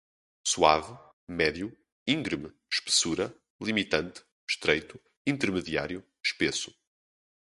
suave, 0.43 0.97
médio, 1.27 1.71
íngreme, 2.07 2.51
espessura, 2.73 3.31
limitante, 3.61 4.23
estreito, 4.49 4.99
intermediário, 5.27 6.03
espesso 6.25 6.75